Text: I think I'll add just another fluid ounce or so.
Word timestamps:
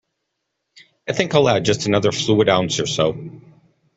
I 1.07 1.13
think 1.13 1.35
I'll 1.35 1.47
add 1.47 1.63
just 1.63 1.85
another 1.85 2.11
fluid 2.11 2.49
ounce 2.49 2.79
or 2.79 2.87
so. 2.87 3.13